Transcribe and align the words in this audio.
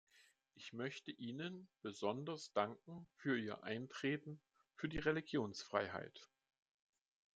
Ich 0.55 0.73
möchte 0.73 1.11
Ihnen 1.11 1.67
besonders 1.83 2.51
danken 2.53 3.05
für 3.13 3.37
Ihr 3.37 3.63
Eintreten 3.63 4.41
für 4.75 4.89
die 4.89 4.97
Religionsfreiheit. 4.97 6.27